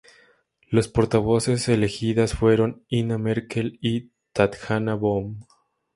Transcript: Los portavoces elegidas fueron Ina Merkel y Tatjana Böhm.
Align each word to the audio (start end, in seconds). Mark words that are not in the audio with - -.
Los 0.67 0.87
portavoces 0.87 1.69
elegidas 1.69 2.33
fueron 2.33 2.83
Ina 2.89 3.19
Merkel 3.19 3.77
y 3.83 4.09
Tatjana 4.33 4.95
Böhm. 4.95 5.45